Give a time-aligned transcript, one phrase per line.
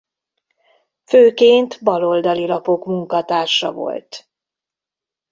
[1.05, 4.29] Főként baloldali lapok munkatársa volt.